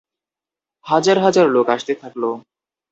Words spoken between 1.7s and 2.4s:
আসতে থাকল।